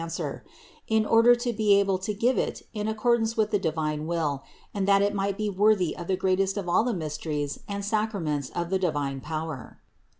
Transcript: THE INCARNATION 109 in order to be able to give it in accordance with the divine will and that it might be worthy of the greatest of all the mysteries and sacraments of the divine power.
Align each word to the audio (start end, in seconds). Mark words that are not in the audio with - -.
THE 0.01 0.05
INCARNATION 0.05 0.41
109 0.87 0.97
in 0.99 1.05
order 1.05 1.35
to 1.35 1.53
be 1.53 1.75
able 1.79 1.99
to 1.99 2.13
give 2.15 2.35
it 2.39 2.63
in 2.73 2.87
accordance 2.87 3.37
with 3.37 3.51
the 3.51 3.59
divine 3.59 4.07
will 4.07 4.41
and 4.73 4.87
that 4.87 5.03
it 5.03 5.13
might 5.13 5.37
be 5.37 5.47
worthy 5.47 5.95
of 5.95 6.07
the 6.07 6.15
greatest 6.17 6.57
of 6.57 6.67
all 6.67 6.83
the 6.83 6.91
mysteries 6.95 7.59
and 7.67 7.85
sacraments 7.85 8.49
of 8.55 8.71
the 8.71 8.79
divine 8.79 9.21
power. 9.21 9.77